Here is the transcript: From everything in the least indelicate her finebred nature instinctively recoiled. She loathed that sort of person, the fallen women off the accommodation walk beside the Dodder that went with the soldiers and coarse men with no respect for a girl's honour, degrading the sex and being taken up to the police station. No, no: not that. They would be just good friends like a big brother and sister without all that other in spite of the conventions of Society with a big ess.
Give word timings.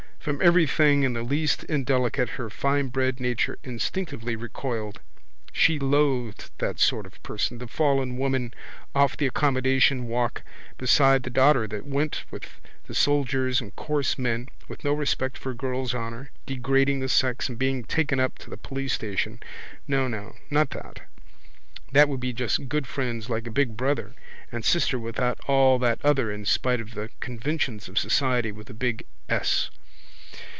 From 0.23 0.39
everything 0.39 1.01
in 1.01 1.13
the 1.13 1.23
least 1.23 1.63
indelicate 1.63 2.29
her 2.37 2.47
finebred 2.51 3.19
nature 3.19 3.57
instinctively 3.63 4.35
recoiled. 4.35 4.99
She 5.51 5.79
loathed 5.79 6.51
that 6.59 6.77
sort 6.79 7.07
of 7.07 7.23
person, 7.23 7.57
the 7.57 7.65
fallen 7.67 8.19
women 8.19 8.53
off 8.93 9.17
the 9.17 9.25
accommodation 9.25 10.07
walk 10.07 10.43
beside 10.77 11.23
the 11.23 11.31
Dodder 11.31 11.65
that 11.69 11.87
went 11.87 12.23
with 12.29 12.61
the 12.85 12.93
soldiers 12.93 13.61
and 13.61 13.75
coarse 13.75 14.19
men 14.19 14.47
with 14.67 14.83
no 14.83 14.93
respect 14.93 15.39
for 15.39 15.53
a 15.53 15.55
girl's 15.55 15.95
honour, 15.95 16.29
degrading 16.45 16.99
the 16.99 17.09
sex 17.09 17.49
and 17.49 17.57
being 17.57 17.83
taken 17.83 18.19
up 18.19 18.37
to 18.37 18.49
the 18.51 18.57
police 18.57 18.93
station. 18.93 19.39
No, 19.87 20.07
no: 20.07 20.35
not 20.51 20.69
that. 20.69 20.99
They 21.93 22.05
would 22.05 22.19
be 22.19 22.31
just 22.31 22.69
good 22.69 22.85
friends 22.85 23.27
like 23.27 23.47
a 23.47 23.51
big 23.51 23.75
brother 23.75 24.13
and 24.51 24.63
sister 24.63 24.99
without 24.99 25.39
all 25.47 25.79
that 25.79 25.99
other 26.05 26.31
in 26.31 26.45
spite 26.45 26.79
of 26.79 26.93
the 26.93 27.09
conventions 27.21 27.89
of 27.89 27.97
Society 27.97 28.51
with 28.51 28.69
a 28.69 28.75
big 28.75 29.03
ess. 29.27 29.71